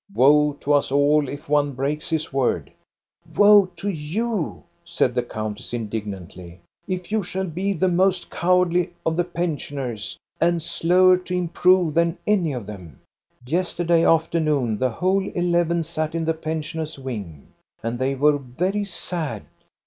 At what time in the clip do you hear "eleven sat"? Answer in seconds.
15.35-16.15